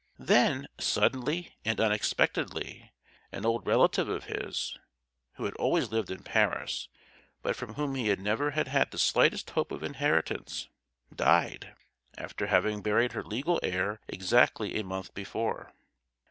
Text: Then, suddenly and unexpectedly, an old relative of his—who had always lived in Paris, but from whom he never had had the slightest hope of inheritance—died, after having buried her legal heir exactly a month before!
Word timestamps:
Then, 0.17 0.67
suddenly 0.79 1.57
and 1.63 1.79
unexpectedly, 1.79 2.91
an 3.31 3.45
old 3.45 3.67
relative 3.67 4.09
of 4.09 4.23
his—who 4.23 5.45
had 5.45 5.53
always 5.57 5.91
lived 5.91 6.09
in 6.09 6.23
Paris, 6.23 6.87
but 7.43 7.55
from 7.55 7.75
whom 7.75 7.93
he 7.93 8.15
never 8.15 8.49
had 8.49 8.67
had 8.67 8.89
the 8.89 8.97
slightest 8.97 9.51
hope 9.51 9.71
of 9.71 9.83
inheritance—died, 9.83 11.75
after 12.17 12.47
having 12.47 12.81
buried 12.81 13.11
her 13.11 13.23
legal 13.23 13.59
heir 13.61 13.99
exactly 14.07 14.75
a 14.79 14.83
month 14.83 15.13
before! 15.13 15.71